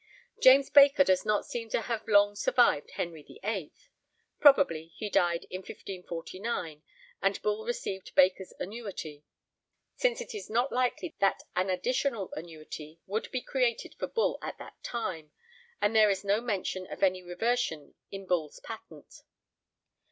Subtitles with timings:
[0.39, 3.71] James Baker does not seem to have long survived Henry VIII.
[4.39, 6.81] Probably he died in 1549,
[7.21, 9.25] and Bull received Baker's annuity,
[9.95, 14.57] since it is not likely that an additional annuity would be created for Bull at
[14.57, 15.33] that time,
[15.79, 19.21] and there is no mention of any reversion in Bull's patent.